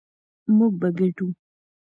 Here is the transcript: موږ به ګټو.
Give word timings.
موږ 0.57 0.73
به 0.79 0.87
ګټو. 0.97 1.27